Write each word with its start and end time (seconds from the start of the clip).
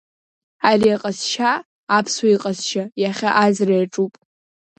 Ари 0.69 0.89
аҟазшьа 0.95 1.51
аԥсуа 1.97 2.27
иҟазшьа 2.33 2.83
иахьа 3.01 3.29
аӡра 3.43 3.73
иаҿуп. 3.77 4.13